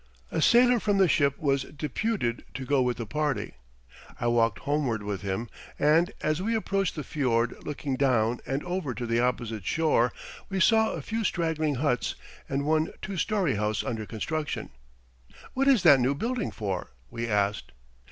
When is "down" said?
7.97-8.39